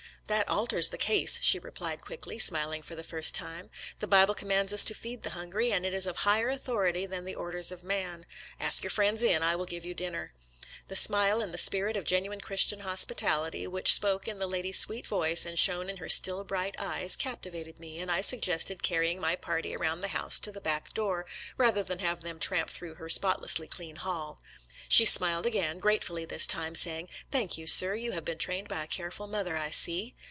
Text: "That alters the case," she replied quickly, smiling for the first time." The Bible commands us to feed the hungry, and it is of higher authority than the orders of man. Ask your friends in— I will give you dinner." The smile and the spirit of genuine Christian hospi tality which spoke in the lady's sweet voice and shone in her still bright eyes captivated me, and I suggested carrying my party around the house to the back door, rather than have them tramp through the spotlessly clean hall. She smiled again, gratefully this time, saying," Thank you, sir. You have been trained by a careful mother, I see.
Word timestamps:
"That 0.41 0.47
alters 0.47 0.87
the 0.87 0.97
case," 0.97 1.39
she 1.43 1.59
replied 1.59 1.99
quickly, 1.99 2.39
smiling 2.39 2.81
for 2.83 2.95
the 2.95 3.03
first 3.03 3.35
time." 3.35 3.69
The 3.99 4.07
Bible 4.07 4.33
commands 4.33 4.71
us 4.71 4.85
to 4.85 4.93
feed 4.95 5.23
the 5.23 5.31
hungry, 5.31 5.73
and 5.73 5.85
it 5.85 5.93
is 5.93 6.07
of 6.07 6.15
higher 6.15 6.47
authority 6.47 7.05
than 7.05 7.25
the 7.25 7.35
orders 7.35 7.69
of 7.69 7.83
man. 7.83 8.25
Ask 8.57 8.81
your 8.81 8.91
friends 8.91 9.23
in— 9.23 9.43
I 9.43 9.57
will 9.57 9.65
give 9.65 9.83
you 9.83 9.93
dinner." 9.93 10.31
The 10.87 10.95
smile 10.95 11.41
and 11.41 11.53
the 11.53 11.57
spirit 11.57 11.97
of 11.97 12.05
genuine 12.05 12.39
Christian 12.39 12.79
hospi 12.79 13.13
tality 13.15 13.67
which 13.67 13.91
spoke 13.93 14.25
in 14.25 14.39
the 14.39 14.47
lady's 14.47 14.79
sweet 14.79 15.05
voice 15.05 15.45
and 15.45 15.59
shone 15.59 15.89
in 15.89 15.97
her 15.97 16.07
still 16.07 16.45
bright 16.45 16.75
eyes 16.79 17.17
captivated 17.17 17.77
me, 17.77 17.99
and 17.99 18.09
I 18.09 18.21
suggested 18.21 18.81
carrying 18.83 19.19
my 19.19 19.35
party 19.35 19.75
around 19.75 19.99
the 19.99 20.07
house 20.09 20.39
to 20.41 20.51
the 20.53 20.61
back 20.61 20.93
door, 20.93 21.25
rather 21.57 21.83
than 21.83 21.99
have 21.99 22.21
them 22.21 22.39
tramp 22.39 22.69
through 22.69 22.95
the 22.95 23.09
spotlessly 23.09 23.67
clean 23.67 23.97
hall. 23.97 24.41
She 24.87 25.03
smiled 25.05 25.45
again, 25.45 25.79
gratefully 25.79 26.23
this 26.23 26.47
time, 26.47 26.73
saying," 26.73 27.09
Thank 27.33 27.57
you, 27.57 27.67
sir. 27.67 27.95
You 27.95 28.13
have 28.13 28.23
been 28.25 28.37
trained 28.39 28.69
by 28.69 28.81
a 28.85 28.87
careful 28.87 29.27
mother, 29.27 29.57
I 29.57 29.69
see. 29.71 30.15